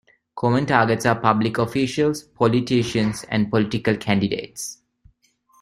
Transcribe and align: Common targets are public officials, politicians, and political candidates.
Common 0.35 0.65
targets 0.65 1.05
are 1.05 1.19
public 1.19 1.59
officials, 1.59 2.23
politicians, 2.23 3.23
and 3.29 3.51
political 3.51 3.95
candidates. 3.95 4.81